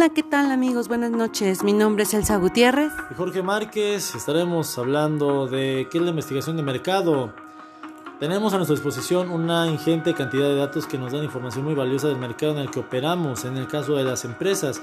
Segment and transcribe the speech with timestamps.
[0.00, 0.88] Hola, ¿qué tal amigos?
[0.88, 1.62] Buenas noches.
[1.62, 2.90] Mi nombre es Elsa Gutiérrez.
[3.10, 4.14] Y Jorge Márquez.
[4.14, 7.34] Estaremos hablando de qué es la investigación de mercado.
[8.18, 12.08] Tenemos a nuestra disposición una ingente cantidad de datos que nos dan información muy valiosa
[12.08, 14.80] del mercado en el que operamos, en el caso de las empresas.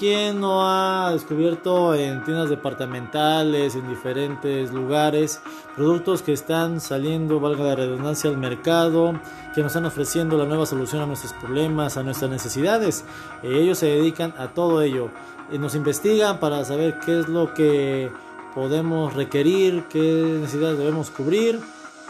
[0.00, 5.42] ¿Quién no ha descubierto en tiendas departamentales, en diferentes lugares,
[5.76, 9.12] productos que están saliendo, valga la redundancia, al mercado,
[9.54, 13.04] que nos están ofreciendo la nueva solución a nuestros problemas, a nuestras necesidades?
[13.42, 15.10] Ellos se dedican a todo ello.
[15.52, 18.10] Nos investigan para saber qué es lo que
[18.54, 21.60] podemos requerir, qué necesidades debemos cubrir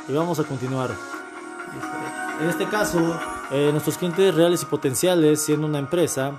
[0.07, 0.91] y vamos a continuar.
[2.41, 3.01] En este caso,
[3.51, 6.34] eh, nuestros clientes reales y potenciales, siendo una empresa,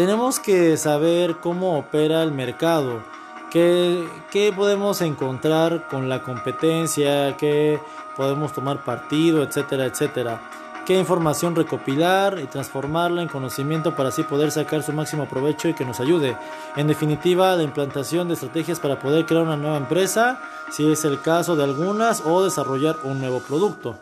[0.00, 3.02] tenemos que saber cómo opera el mercado,
[3.50, 4.08] qué,
[4.56, 7.78] podemos encontrar con la competencia, qué
[8.16, 10.40] podemos tomar partido, etcétera, etcétera
[10.86, 15.74] qué información recopilar y transformarla en conocimiento para así poder sacar su máximo provecho y
[15.74, 16.34] que nos ayude.
[16.76, 21.20] En definitiva, la implantación de estrategias para poder crear una nueva empresa, si es el
[21.20, 23.98] caso de algunas, o desarrollar un nuevo producto.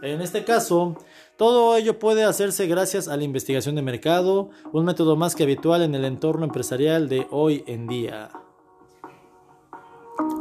[0.00, 0.96] En este caso,
[1.36, 5.82] todo ello puede hacerse gracias a la investigación de mercado, un método más que habitual
[5.82, 8.30] en el entorno empresarial de hoy en día.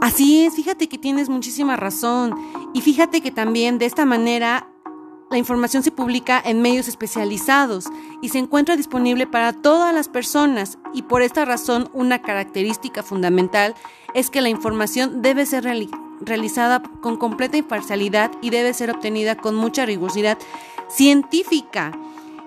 [0.02, 2.36] Así es, fíjate que tienes muchísima razón.
[2.74, 4.68] Y fíjate que también de esta manera
[5.32, 7.86] la información se publica en medios especializados
[8.22, 10.78] y se encuentra disponible para todas las personas.
[10.94, 13.74] Y por esta razón una característica fundamental
[14.14, 15.66] es que la información debe ser
[16.22, 20.38] realizada con completa imparcialidad y debe ser obtenida con mucha rigurosidad
[20.96, 21.92] científica.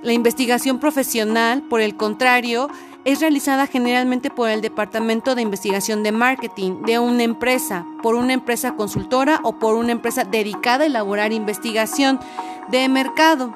[0.02, 2.68] La investigación profesional, por el contrario,
[3.04, 8.32] es realizada generalmente por el Departamento de Investigación de Marketing de una empresa, por una
[8.32, 12.18] empresa consultora o por una empresa dedicada a elaborar investigación
[12.68, 13.54] de mercado.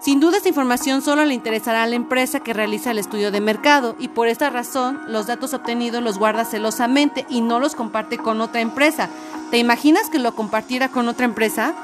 [0.00, 3.40] Sin duda esta información solo le interesará a la empresa que realiza el estudio de
[3.40, 8.18] mercado y por esta razón los datos obtenidos los guarda celosamente y no los comparte
[8.18, 9.08] con otra empresa.
[9.50, 11.74] ¿Te imaginas que lo compartiera con otra empresa?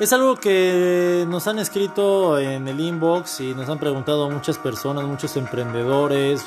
[0.00, 5.04] Es algo que nos han escrito en el inbox y nos han preguntado muchas personas,
[5.04, 6.44] muchos emprendedores,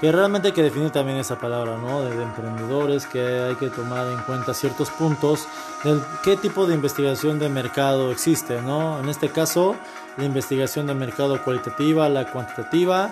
[0.00, 2.02] que realmente hay que definir también esa palabra, ¿no?
[2.02, 5.46] De, emprendedores, que hay que tomar en cuenta ciertos puntos
[5.84, 8.98] de qué tipo de investigación de mercado existe, ¿no?
[9.00, 9.76] En este caso,
[10.16, 13.10] la investigación de mercado cualitativa, la cuantitativa,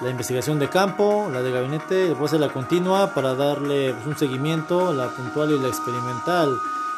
[0.00, 4.16] la investigación de campo, la de gabinete, después de la continua para darle pues, un
[4.16, 6.56] seguimiento, la puntual y la experimental.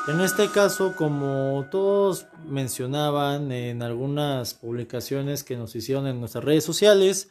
[0.08, 6.64] En este caso, como todos mencionaban en algunas publicaciones que nos hicieron en nuestras redes
[6.64, 7.28] sociales,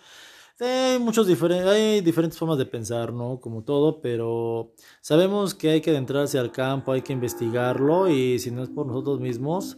[0.59, 3.39] hay, muchos hay diferentes formas de pensar, ¿no?
[3.39, 8.51] Como todo, pero sabemos que hay que adentrarse al campo, hay que investigarlo y si
[8.51, 9.77] no es por nosotros mismos,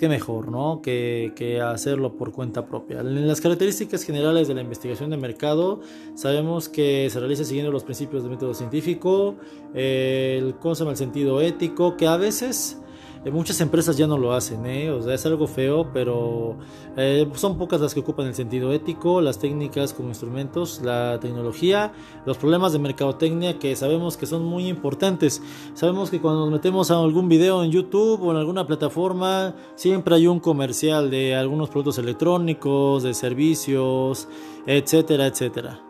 [0.00, 0.80] qué mejor, ¿no?
[0.80, 3.00] Que, hacerlo por cuenta propia.
[3.00, 5.82] En las características generales de la investigación de mercado,
[6.14, 9.36] sabemos que se realiza siguiendo los principios del método científico,
[9.74, 12.80] el, ¿cómo el sentido ético, que a veces
[13.28, 14.90] muchas empresas ya no lo hacen, ¿eh?
[15.12, 16.56] es algo feo, pero
[16.96, 21.92] eh, son pocas las que ocupan el sentido ético, las técnicas como instrumentos, la tecnología,
[22.24, 25.42] los problemas de mercadotecnia que sabemos que son muy importantes.
[25.74, 30.14] Sabemos que cuando nos metemos a algún video en YouTube o en alguna plataforma, siempre
[30.14, 34.28] hay un comercial de algunos productos electrónicos, de servicios,
[34.66, 35.82] etcétera, etcétera.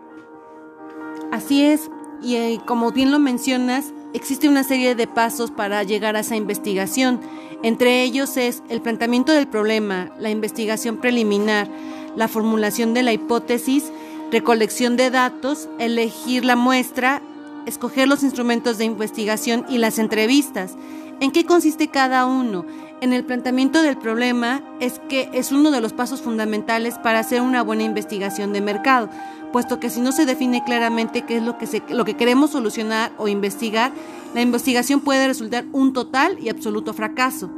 [1.30, 1.88] Así es,
[2.22, 7.20] y como bien lo mencionas, Existe una serie de pasos para llegar a esa investigación.
[7.62, 11.68] Entre ellos es el planteamiento del problema, la investigación preliminar,
[12.16, 13.92] la formulación de la hipótesis,
[14.32, 17.22] recolección de datos, elegir la muestra,
[17.66, 20.76] escoger los instrumentos de investigación y las entrevistas.
[21.20, 22.64] ¿En qué consiste cada uno?
[23.00, 27.42] En el planteamiento del problema es que es uno de los pasos fundamentales para hacer
[27.42, 29.08] una buena investigación de mercado
[29.52, 33.12] puesto que si no se define claramente qué es lo que, lo que queremos solucionar
[33.18, 33.92] o investigar,
[34.34, 37.50] la investigación puede resultar un total y absoluto fracaso.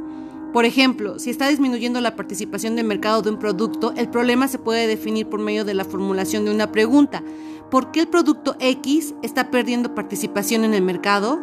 [0.53, 4.59] Por ejemplo, si está disminuyendo la participación de mercado de un producto, el problema se
[4.59, 7.23] puede definir por medio de la formulación de una pregunta.
[7.71, 11.39] ¿Por qué el producto X está perdiendo participación en el mercado?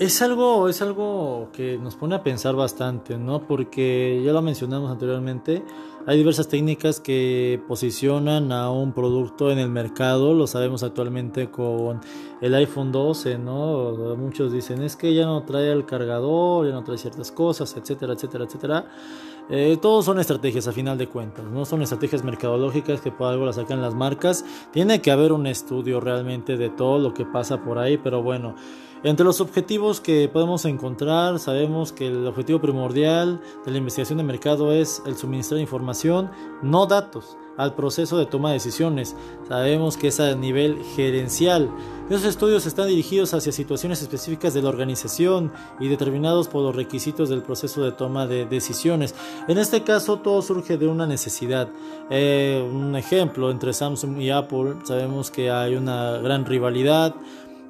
[0.00, 3.46] Es algo, es algo que nos pone a pensar bastante, ¿no?
[3.46, 5.62] Porque ya lo mencionamos anteriormente,
[6.04, 12.00] hay diversas técnicas que posicionan a un producto en el mercado, lo sabemos actualmente con
[12.40, 14.16] el iPhone 12, ¿no?
[14.16, 18.14] Muchos dicen, es que ya no trae el cargador, ya no trae ciertas cosas, etcétera,
[18.14, 18.86] etcétera, etcétera.
[19.48, 23.46] Eh, todos son estrategias a final de cuentas, no son estrategias mercadológicas que por algo
[23.46, 24.44] las sacan las marcas.
[24.72, 28.56] Tiene que haber un estudio realmente de todo lo que pasa por ahí, pero bueno.
[29.04, 34.24] Entre los objetivos que podemos encontrar, sabemos que el objetivo primordial de la investigación de
[34.24, 36.30] mercado es el suministrar información,
[36.62, 39.14] no datos, al proceso de toma de decisiones.
[39.46, 41.70] Sabemos que es a nivel gerencial.
[42.08, 47.28] Esos estudios están dirigidos hacia situaciones específicas de la organización y determinados por los requisitos
[47.28, 49.14] del proceso de toma de decisiones.
[49.48, 51.68] En este caso, todo surge de una necesidad.
[52.10, 57.14] Eh, un ejemplo, entre Samsung y Apple, sabemos que hay una gran rivalidad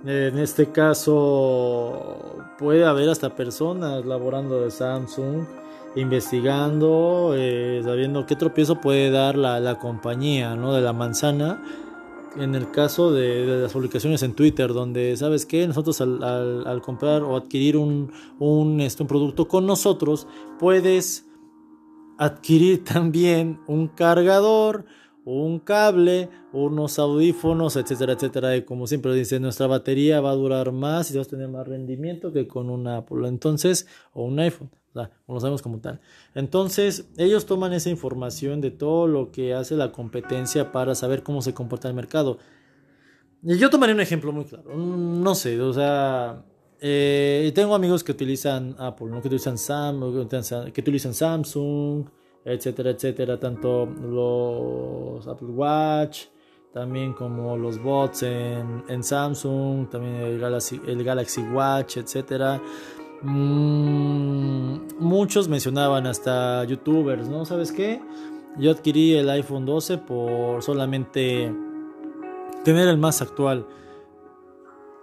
[0.07, 5.47] en este caso puede haber hasta personas laborando de Samsung,
[5.97, 10.75] investigando, eh, sabiendo qué tropiezo puede dar la, compañía ¿no?
[10.75, 11.63] de la manzana.
[12.37, 15.67] En el caso de, las publicaciones en Twitter, donde, ¿sabes qué?
[15.69, 20.27] Nosotros al, comprar o adquirir un, un, este, un producto con nosotros,
[20.59, 21.27] puedes
[22.19, 24.85] adquirir también un cargador,
[25.25, 28.57] un cable, unos audífonos, etcétera, etcétera.
[28.57, 31.67] Y como siempre dice, nuestra batería va a durar más y vas a tener más
[31.67, 33.27] rendimiento que con un Apple.
[33.27, 36.01] Entonces, o un iPhone, o sea, lo sabemos como tal.
[36.35, 41.43] Entonces, ellos toman esa información de todo lo que hace la competencia para saber cómo
[41.43, 42.39] se comporta el mercado.
[43.43, 44.75] Y yo tomaré un ejemplo muy claro.
[44.75, 46.45] No sé, o sea,
[46.81, 49.21] eh, tengo amigos que utilizan Apple, ¿no?
[49.21, 50.01] que utilizan Sam,
[50.73, 52.07] que utilizan Samsung
[52.45, 56.27] etcétera, etcétera, tanto los Apple Watch,
[56.73, 62.61] también como los bots en, Samsung, también el Galaxy, el Galaxy Watch, etcétera.
[63.23, 67.45] Mm, muchos mencionaban hasta youtubers, ¿no?
[67.45, 68.01] ¿Sabes qué?
[68.59, 71.53] Yo adquirí el iPhone 12 por solamente
[72.65, 73.67] tener el más actual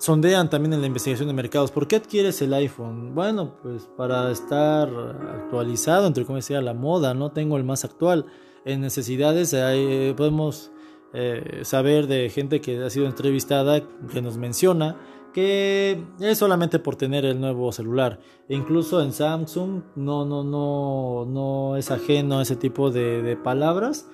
[0.01, 1.69] sondean también en la investigación de mercados.
[1.69, 3.13] ¿Por qué adquieres el iPhone?
[3.13, 8.25] Bueno, pues para estar actualizado, entre comillas, la moda, no tengo el más actual.
[8.65, 10.71] En necesidades eh, podemos
[11.13, 14.97] eh, saber de gente que ha sido entrevistada que nos menciona
[15.33, 18.19] que es solamente por tener el nuevo celular.
[18.49, 24.09] E incluso en Samsung no, no, no, no es ajeno a ese tipo de, palabras.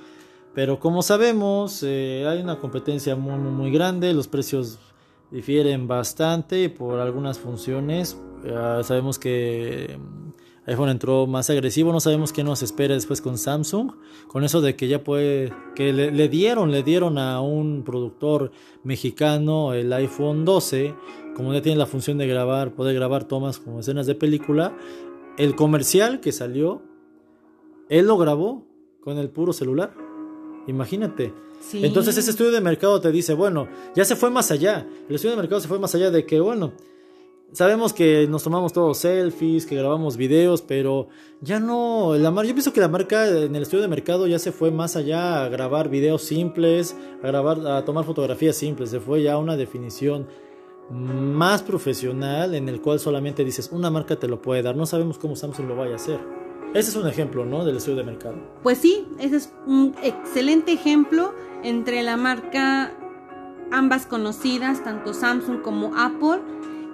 [0.54, 4.80] Pero como sabemos, eh, hay una competencia muy, muy grande, los precios
[5.32, 8.18] difieren bastante por algunas funciones.
[8.84, 13.94] sabemos que mm, iPhone entró más agresivo, no sabemos qué nos espera después con Samsung,
[14.28, 18.52] con eso de que ya puede, que le, dieron, le dieron a un productor
[18.84, 20.94] mexicano el iPhone 12,
[21.36, 24.78] como ya tiene la función de grabar, poder grabar tomas como escenas de película,
[25.38, 26.82] el comercial que salió,
[27.90, 28.66] él lo grabó
[29.00, 29.94] con el puro celular,
[30.68, 31.34] imagínate.
[31.74, 34.88] Entonces ese estudio de mercado te dice, bueno, ya se fue más allá.
[35.10, 36.74] El estudio de mercado se fue más allá de que, bueno,
[37.52, 41.08] sabemos que nos tomamos todos selfies, que grabamos videos, pero
[41.42, 44.52] ya no, la yo pienso que la marca en el estudio de mercado ya se
[44.52, 49.24] fue más allá a grabar videos simples, a grabar, a tomar fotografías simples, se fue
[49.24, 50.28] ya a una definición
[50.90, 55.18] más profesional en el cual solamente dices, una marca te lo puede dar, no sabemos
[55.18, 56.37] cómo Samsung lo vaya a hacer.
[56.74, 57.66] Ese es un ejemplo, ¿no?
[57.66, 58.36] Del estudio de mercado.
[58.64, 61.34] Pues sí, ese es un excelente ejemplo
[61.64, 62.94] entre la marca
[63.72, 66.42] ambas conocidas, tanto Samsung como Apple,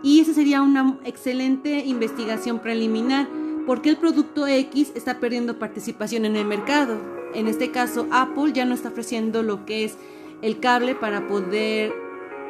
[0.04, 3.28] y esa sería una excelente investigación preliminar,
[3.66, 6.98] porque el producto X está perdiendo participación en el mercado.
[7.34, 9.98] En este caso, Apple ya no está ofreciendo lo que es
[10.42, 11.94] el cable para poder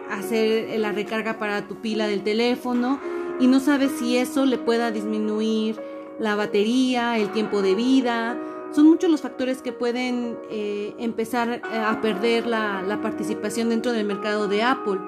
[0.09, 2.99] hacer la recarga para tu pila del teléfono
[3.39, 5.79] y no sabes si eso le pueda disminuir
[6.19, 8.37] la batería, el tiempo de vida,
[8.73, 14.05] son muchos los factores que pueden eh, empezar eh, a perder la, participación dentro del
[14.05, 14.99] mercado de Apple.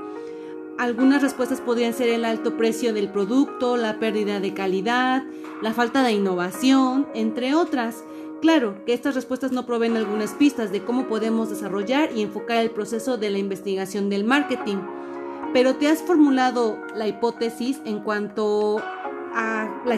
[0.77, 5.23] Algunas respuestas podrían ser el alto precio del producto, la pérdida de calidad,
[5.61, 8.03] la falta de innovación, entre otras.
[8.41, 12.69] Claro que estas respuestas no proveen algunas pistas de cómo podemos desarrollar y enfocar el
[12.69, 14.77] proceso de la investigación del marketing,
[15.53, 18.77] pero te has formulado la hipótesis en cuanto
[19.33, 19.95] a la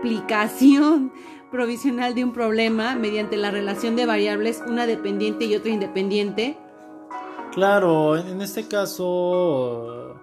[0.00, 1.12] explicación
[1.50, 6.56] provisional de un problema mediante la relación de variables, una dependiente y otra independiente?
[7.52, 10.14] Claro, en este caso,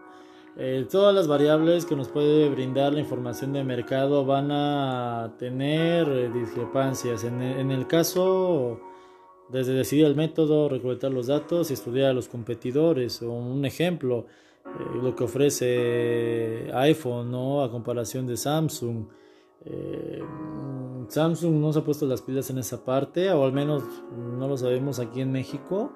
[0.57, 6.09] eh, todas las variables que nos puede brindar la información de mercado van a tener
[6.09, 7.23] eh, discrepancias.
[7.23, 8.79] En, en, el caso,
[9.49, 13.21] desde decidir el método, recolectar los datos y estudiar a los competidores.
[13.21, 14.25] Un ejemplo,
[14.65, 14.69] eh,
[15.03, 17.61] lo que ofrece iPhone ¿no?
[17.61, 19.05] a comparación de Samsung.
[19.65, 20.23] Eh,
[21.07, 23.83] Samsung no se ha puesto las pilas en esa parte, o al menos
[24.37, 25.91] no lo sabemos aquí en México.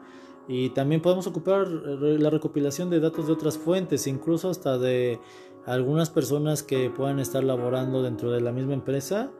[0.48, 5.20] Y también podemos ocupar la recopilación de datos de otras fuentes, incluso hasta de
[5.66, 9.32] algunas personas que puedan estar laborando dentro de la misma empresa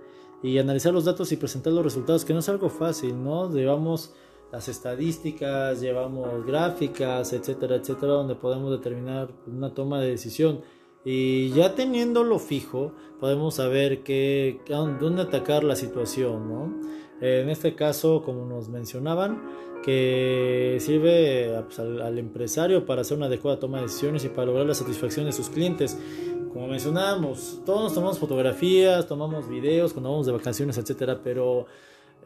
[0.44, 3.52] y analizar los datos y presentar los resultados, que no es algo fácil, ¿no?
[3.52, 4.14] Llevamos
[4.52, 10.62] las estadísticas, llevamos gráficas, etcétera, etcétera, donde podemos determinar una toma de decisión
[11.04, 16.92] Y ya teniéndolo fijo, podemos saber qué, dónde atacar la situación, ¿no?
[17.22, 19.42] En este caso, como nos mencionaban,
[19.84, 24.66] que sirve pues, al, empresario para hacer una adecuada toma de decisiones y para lograr
[24.66, 25.98] la satisfacción de sus clientes.
[26.54, 31.66] Como mencionamos, todos tomamos fotografías, tomamos videos cuando vamos de vacaciones, etcétera, pero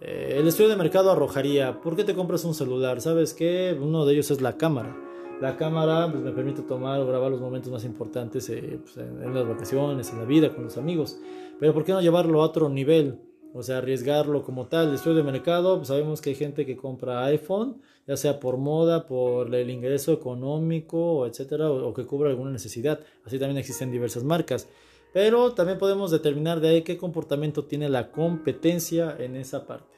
[0.01, 3.01] eh, el estudio de mercado arrojaría, ¿por qué te compras un celular?
[3.01, 3.77] ¿Sabes qué?
[3.79, 5.04] Uno de ellos es la cámara.
[5.42, 9.34] La cámara pues, me permite tomar o grabar los momentos más importantes eh, pues, en,
[9.34, 11.20] las vacaciones, en la vida, con los amigos.
[11.60, 13.20] Pero ¿por qué no llevarlo a otro nivel?
[13.54, 14.94] O sea, arriesgarlo como tal.
[14.94, 19.08] Estudio de mercado, pues, sabemos que hay gente que compra iPhone, ya sea por moda,
[19.08, 23.01] por el ingreso económico, etcétera, o, o que cubra alguna necesidad.
[23.25, 24.70] Así también existen diversas marcas.
[25.12, 29.96] Pero también podemos determinar de ahí qué comportamiento tiene la competencia en esa parte.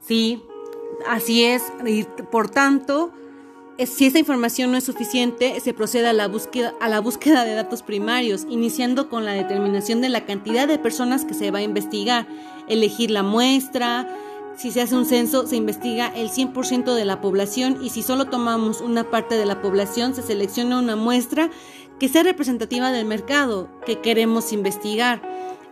[0.00, 0.42] Sí,
[1.06, 1.62] así es.
[1.84, 3.12] Y por tanto,
[3.84, 7.54] si esta información no es suficiente, se procede a la, búsqueda, a la búsqueda de
[7.54, 11.62] datos primarios, iniciando con la determinación de la cantidad de personas que se va a
[11.62, 12.26] investigar,
[12.68, 14.08] elegir la muestra,
[14.56, 18.24] si se hace un censo, se investiga el 100% de la población y si solo
[18.24, 21.50] tomamos una parte de la población, se selecciona una muestra
[22.00, 25.20] que sea representativa del mercado que queremos investigar,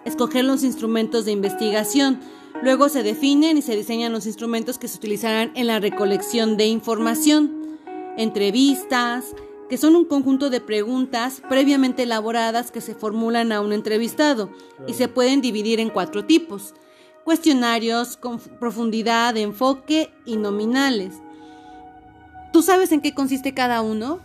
[0.04, 2.20] escoger los instrumentos de investigación,
[2.62, 6.66] luego se definen y se diseñan los instrumentos que se utilizarán en la recolección de
[6.66, 7.63] información,
[8.16, 9.34] entrevistas,
[9.68, 14.50] que son un conjunto de preguntas previamente elaboradas que se formulan a un entrevistado
[14.86, 16.74] y se pueden dividir en cuatro tipos,
[17.24, 21.14] cuestionarios con profundidad, enfoque y nominales.
[22.52, 24.20] ¿Tú sabes en qué consiste cada uno?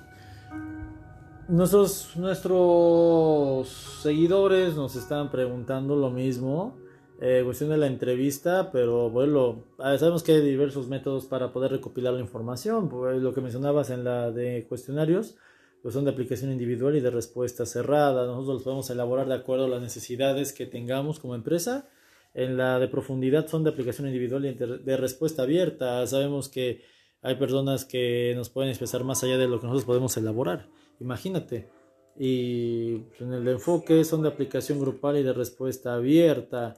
[1.47, 3.69] Nuestros, nuestros
[4.03, 6.75] seguidores nos están preguntando lo mismo,
[7.21, 11.71] eh, cuestión de la entrevista, pero bueno, ah, sabemos que hay diversos métodos para poder
[11.71, 15.35] recopilar la información, pues, lo que mencionabas en la de cuestionarios,
[15.81, 19.65] pues son de aplicación individual y de respuesta cerrada, nosotros los podemos elaborar de acuerdo
[19.65, 21.89] a las necesidades que tengamos como empresa,
[22.33, 26.83] en la de profundidad son de aplicación individual y de respuesta abierta, sabemos que
[27.21, 30.67] hay personas que nos pueden expresar más allá de lo que nosotros podemos elaborar.
[30.99, 31.69] Imagínate.
[32.17, 36.75] Y en el enfoque son de aplicación grupal y de respuesta abierta,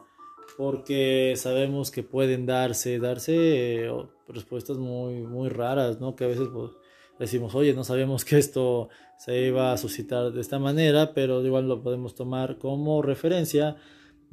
[0.57, 3.91] porque sabemos que pueden darse, darse eh,
[4.27, 6.15] respuestas muy, muy raras, ¿no?
[6.15, 6.71] Que a veces pues,
[7.19, 11.67] decimos, oye, no sabíamos que esto se iba a suscitar de esta manera, pero igual
[11.67, 13.77] lo podemos tomar como referencia.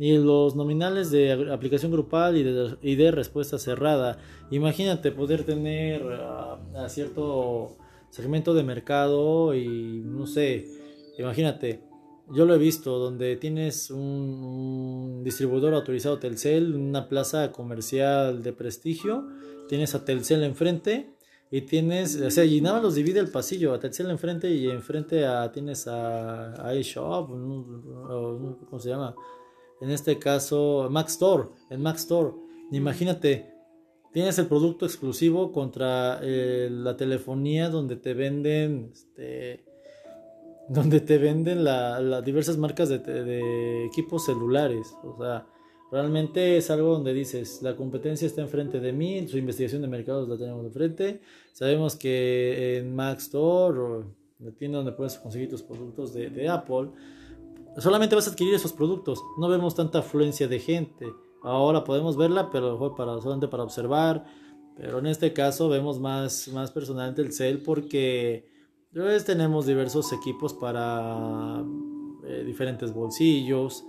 [0.00, 4.18] Y los nominales de aplicación grupal y de, y de respuesta cerrada.
[4.50, 7.76] Imagínate poder tener a cierto
[8.10, 10.66] segmento de mercado y no sé,
[11.18, 11.87] imagínate,
[12.32, 19.26] yo lo he visto donde tienes un, distribuidor autorizado Telcel, una plaza comercial de prestigio,
[19.68, 21.10] tienes a Telcel enfrente
[21.50, 25.26] y tienes, o sea, y nada los divide el pasillo, a Telcel enfrente y enfrente
[25.26, 29.14] a, tienes a, iShop, ¿cómo se llama?
[29.80, 32.32] En este caso, Max Store, en Max Store.
[32.72, 33.58] Imagínate,
[34.12, 39.64] Tienes el producto exclusivo contra eh, la telefonía donde te venden, este,
[40.68, 44.94] donde te venden las diversas marcas de, equipos celulares.
[45.02, 45.46] O sea,
[45.90, 50.28] realmente es algo donde dices, la competencia está enfrente de mí, su investigación de mercados
[50.28, 51.20] la tenemos enfrente.
[51.52, 54.04] Sabemos que en Mac Store o
[54.40, 56.90] la tienda donde puedes conseguir tus productos de, Apple,
[57.78, 59.22] solamente vas a adquirir esos productos.
[59.38, 61.06] No vemos tanta afluencia de gente.
[61.42, 64.24] Ahora podemos verla, pero fue para, solamente para observar.
[64.76, 68.57] Pero en este caso vemos más, más personalmente el cel porque
[68.92, 71.64] pues, tenemos diversos equipos para
[72.24, 73.84] eh, diferentes bolsillos,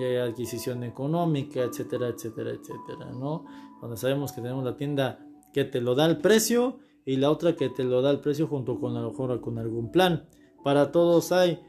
[0.00, 3.44] eh, adquisición económica, etcétera, etcétera, etcétera, ¿no?
[3.80, 7.56] Cuando sabemos que tenemos la tienda que te lo da el precio y la otra
[7.56, 10.28] que te lo da el precio junto con, con algún plan.
[10.62, 11.60] Para todos hay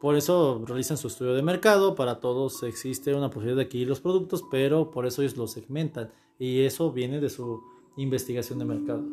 [0.00, 4.00] por eso realizan su estudio de mercado, para todos existe una posibilidad de adquirir los
[4.00, 7.62] productos, pero por eso ellos los segmentan y eso viene de su
[7.96, 9.04] investigación de mercado.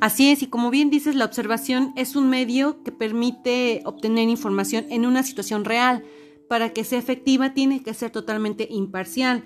[0.00, 4.86] Así es, y como bien dices, la observación es un medio que permite obtener información
[4.90, 6.04] en una situación real.
[6.48, 9.44] Para que sea efectiva tiene que ser totalmente imparcial.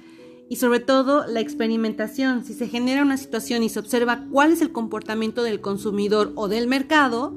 [0.48, 2.44] Y sobre todo la experimentación.
[2.44, 6.48] Si se genera una situación y se observa cuál es el comportamiento del consumidor o
[6.48, 7.36] del mercado,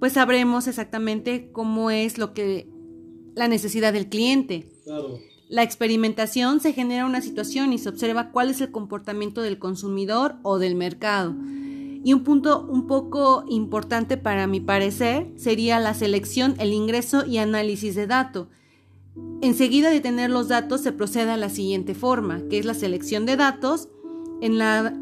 [0.00, 2.68] pues sabremos exactamente cómo es lo que
[3.34, 4.68] la necesidad del cliente.
[5.48, 10.36] La experimentación se genera una situación y se observa cuál es el comportamiento del consumidor
[10.42, 11.34] o del mercado.
[12.02, 17.38] Y un punto un poco importante para mi parecer sería la selección, el ingreso y
[17.38, 18.48] análisis de datos.
[19.42, 23.26] Enseguida de tener los datos se procede a la siguiente forma, que es la selección
[23.26, 23.88] de datos
[24.40, 24.94] en la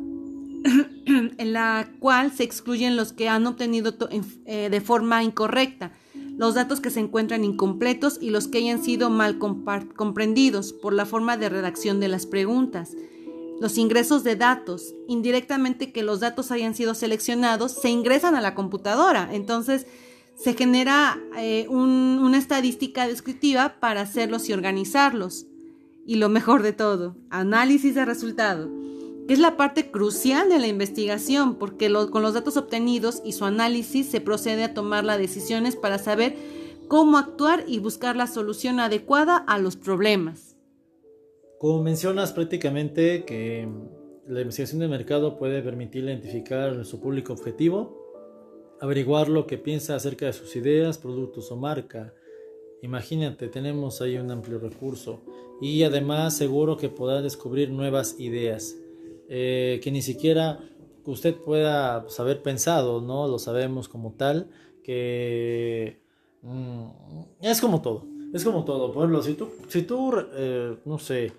[1.06, 3.94] en la cual se excluyen los que han obtenido
[4.46, 5.92] eh, de forma incorrecta.
[6.36, 11.04] los datos que se encuentran incompletos y los que hayan sido mal comprendidos por la
[11.04, 12.94] forma de redacción de las preguntas.
[13.60, 18.54] Los ingresos de datos, indirectamente que los datos hayan sido seleccionados, se ingresan a la
[18.54, 19.28] computadora.
[19.32, 19.86] Entonces,
[20.36, 25.46] se genera eh, una estadística descriptiva para hacerlos y organizarlos.
[26.06, 28.70] Y lo mejor de todo, análisis de resultado,
[29.26, 33.44] que es la parte crucial de la investigación, porque con los datos obtenidos y su
[33.44, 36.36] análisis se procede a tomar las decisiones para saber
[36.86, 40.47] cómo actuar y buscar la solución adecuada a los problemas.
[41.58, 43.68] Como mencionas prácticamente que
[44.28, 47.96] la investigación de mercado puede permitir identificar su público objetivo,
[48.80, 52.14] averiguar lo que piensa acerca de sus ideas, productos o marca.
[52.80, 55.20] Imagínate, tenemos ahí un amplio recurso
[55.60, 58.76] y además seguro que podrá descubrir nuevas ideas
[59.28, 60.60] eh, que ni siquiera
[61.06, 63.26] usted pueda pues, haber pensado, ¿no?
[63.26, 64.48] Lo sabemos como tal,
[64.84, 65.98] que
[66.42, 66.86] mm,
[67.42, 68.92] es como todo, es como todo.
[68.92, 71.32] Por ejemplo, si tú, si tú eh, no sé,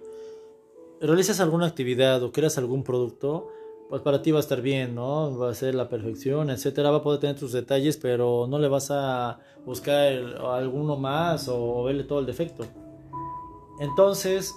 [1.02, 3.50] realizas alguna actividad o creas algún producto,
[3.90, 5.36] pues para ti va a estar bien, ¿no?
[5.38, 8.68] Va a ser la perfección, etcétera, va a poder tener tus detalles, pero no le
[8.68, 10.14] vas a buscar
[10.44, 12.66] alguno más o, verle todo el defecto.
[13.80, 14.54] Entonces,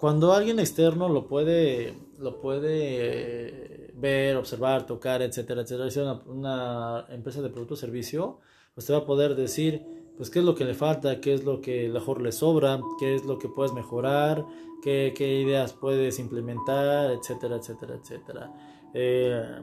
[0.00, 7.06] cuando alguien externo lo puede, lo puede ver, observar, tocar, etcétera, etcétera, si una, una
[7.10, 8.38] empresa de producto o servicio,
[8.74, 11.44] pues te va a poder decir, pues qué es lo que le falta, qué es
[11.44, 14.44] lo que mejor le sobra, qué es lo que puedes mejorar,
[14.82, 18.52] qué, ideas puedes implementar, etcétera, etcétera, etcétera.
[18.94, 19.60] Eh,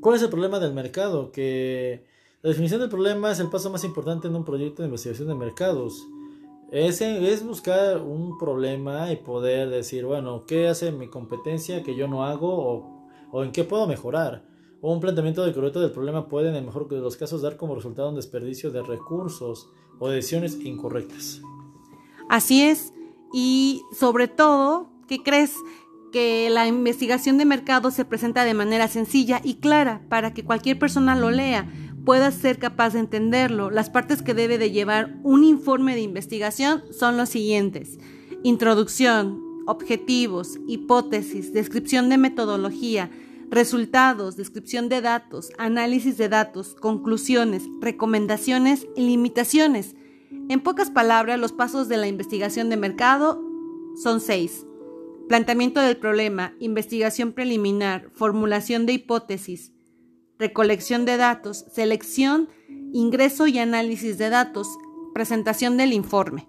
[0.00, 1.30] ¿Cuál es el problema del mercado?
[1.30, 2.04] Que
[2.40, 5.34] la definición del problema es el paso más importante en un proyecto de investigación de
[5.34, 6.08] mercados.
[6.70, 12.08] Es, es buscar un problema y poder decir, bueno, ¿qué hace mi competencia que yo
[12.08, 14.42] no hago o, en qué puedo mejorar?
[14.80, 17.58] O un planteamiento de correcto del problema puede, en el mejor de los casos, dar
[17.58, 19.68] como resultado un desperdicio de recursos
[20.02, 21.42] o decisiones incorrectas.
[22.28, 22.92] Así es,
[23.32, 25.54] y sobre todo, ¿qué crees?
[26.12, 30.76] Que la investigación de mercado se presenta de manera sencilla y clara para que cualquier
[30.76, 31.72] persona lo lea,
[32.04, 33.70] pueda ser capaz de entenderlo.
[33.70, 38.00] Las partes que debe de llevar un informe de investigación son los siguientes.
[38.42, 43.08] Introducción, objetivos, hipótesis, descripción de metodología,
[43.52, 49.94] resultados, descripción de datos, análisis de datos, conclusiones, recomendaciones y limitaciones.
[50.48, 53.44] En pocas palabras, los pasos de la investigación de mercado
[54.02, 54.66] son seis.
[55.28, 59.72] Planteamiento del problema, investigación preliminar, formulación de hipótesis,
[60.38, 62.48] recolección de datos, selección,
[62.94, 64.66] ingreso y análisis de datos,
[65.12, 66.48] presentación del informe.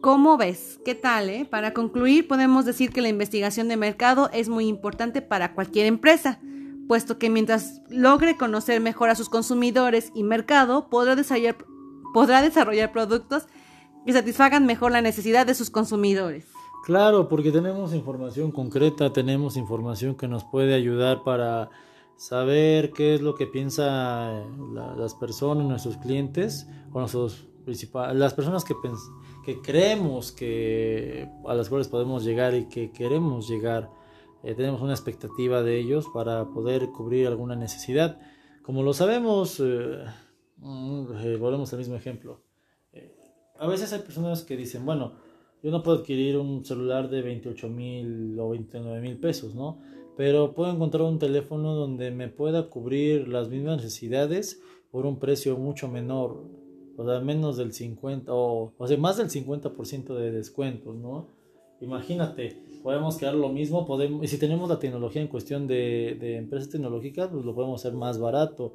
[0.00, 0.78] ¿Cómo ves?
[0.84, 1.28] ¿Qué tal?
[1.30, 1.46] Eh?
[1.50, 6.38] Para concluir, podemos decir que la investigación de mercado es muy importante para cualquier empresa,
[6.86, 13.46] puesto que mientras logre conocer mejor a sus consumidores y mercado, podrá desarrollar productos
[14.04, 16.46] que satisfagan mejor la necesidad de sus consumidores.
[16.84, 21.70] Claro, porque tenemos información concreta, tenemos información que nos puede ayudar para
[22.16, 28.64] saber qué es lo que piensan las personas, nuestros clientes o nuestros principales, las personas
[28.64, 28.74] que,
[29.46, 33.88] que creemos que a las cuales podemos llegar y que queremos llegar.
[34.42, 38.18] Eh, tenemos una expectativa de ellos para poder cubrir alguna necesidad.
[38.62, 40.04] Como lo sabemos, eh,
[40.58, 42.40] Mm, eh, volvemos al mismo ejemplo.
[42.92, 43.14] Eh,
[43.58, 45.12] a veces hay personas que dicen, bueno,
[45.62, 49.80] yo no puedo adquirir un celular de 28 mil o 29 mil pesos, ¿no?
[50.16, 55.56] Pero puedo encontrar un teléfono donde me pueda cubrir las mismas necesidades por un precio
[55.58, 56.44] mucho menor,
[56.96, 61.28] o sea, menos del 50, o, o sea, más del 50% de descuentos, ¿no?
[61.80, 66.36] Imagínate, podemos crear lo mismo, podemos, y si tenemos la tecnología en cuestión de, de
[66.36, 68.72] empresas tecnológicas, pues lo podemos hacer más barato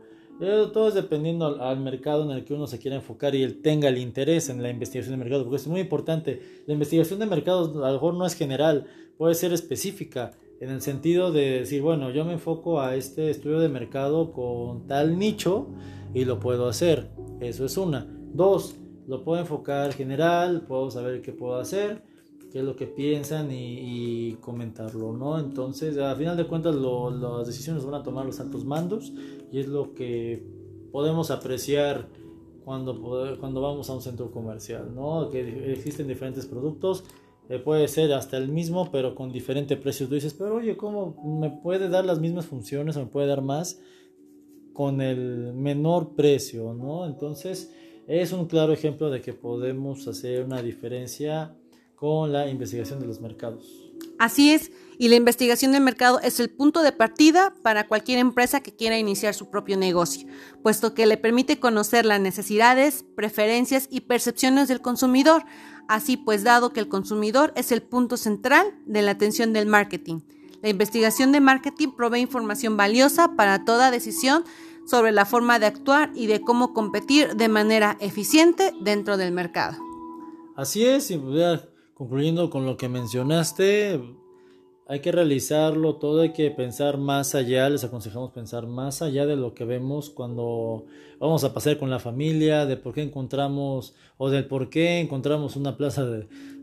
[0.74, 3.90] todo es dependiendo al, mercado en el que uno se quiera enfocar y él tenga
[3.90, 6.42] el interés en la investigación de mercado, porque es muy importante.
[6.66, 10.82] La investigación de mercados a lo mejor no es general, puede ser específica, en el
[10.82, 15.68] sentido de decir, bueno, yo me enfoco a este estudio de mercado con tal nicho
[16.14, 17.10] y lo puedo hacer.
[17.42, 18.08] Eso es una.
[18.34, 18.78] Dos,
[19.08, 22.02] lo puedo enfocar general, puedo saber qué puedo hacer
[22.52, 25.40] qué es lo que piensan y, comentarlo, ¿no?
[25.40, 29.14] Entonces, a final de cuentas, las decisiones van a tomar los altos mandos
[29.52, 30.44] y es lo que
[30.92, 32.08] podemos apreciar
[32.66, 33.00] cuando,
[33.40, 35.30] cuando vamos a un centro comercial, ¿no?
[35.30, 37.06] Que existen diferentes productos,
[37.50, 40.10] eh, puede ser hasta el mismo, pero con diferentes precios.
[40.10, 43.42] Tú dices, pero oye, ¿cómo me puede dar las mismas funciones o me puede dar
[43.42, 43.80] más
[44.82, 47.06] con el menor precio, ¿no?
[47.06, 47.72] Entonces,
[48.08, 51.56] es un claro ejemplo de que podemos hacer una diferencia
[51.94, 53.92] con la investigación de los mercados.
[54.18, 58.62] Así es, y la investigación de mercado es el punto de partida para cualquier empresa
[58.62, 60.28] que quiera iniciar su propio negocio,
[60.64, 65.44] puesto que le permite conocer las necesidades, preferencias y percepciones del consumidor,
[65.90, 70.22] así pues dado que el consumidor es el punto central de la atención del marketing.
[70.64, 74.44] La investigación de marketing provee información valiosa para toda decisión
[74.92, 79.78] sobre la forma de actuar y de cómo competir de manera eficiente dentro del mercado.
[80.58, 81.22] Así es, y
[81.94, 84.02] concluyendo con lo que mencionaste,
[84.90, 89.38] hay que realizarlo todo, hay que pensar más allá, les aconsejamos pensar más allá de
[89.38, 90.84] lo que vemos cuando
[91.22, 95.56] vamos a pasar con la familia, de por qué encontramos o del por qué encontramos
[95.56, 96.06] una plaza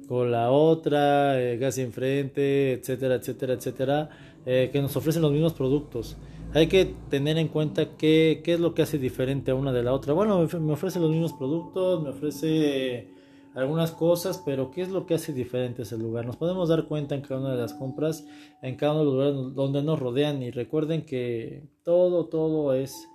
[0.07, 4.11] con la otra, eh, casi enfrente, etcétera, etcétera, etcétera,
[4.45, 6.19] eh, que nos ofrecen los mismos productos
[6.55, 9.93] hay que tener en cuenta qué, es lo que hace diferente a una de la
[9.93, 10.13] otra.
[10.13, 13.09] Bueno, me ofrece los mismos productos, me ofrece
[13.55, 16.27] algunas cosas, pero qué es lo que hace diferente ese lugar.
[16.27, 18.27] Nos podemos dar cuenta en cada una de las compras,
[18.63, 23.09] en cada uno de los lugares donde nos rodean y recuerden que todo, todo es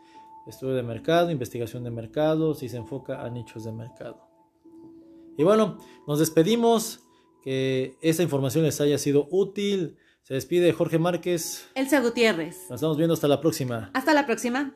[0.47, 4.27] estudio de mercado, investigación de mercado, si se enfoca a nichos de mercado.
[5.37, 7.03] Y bueno, nos despedimos,
[7.43, 9.97] que esta información les haya sido útil.
[10.23, 11.67] Se despide Jorge Márquez.
[11.75, 12.55] Elsa Gutiérrez.
[12.69, 13.91] Nos estamos viendo hasta la próxima.
[13.93, 14.73] Hasta la próxima.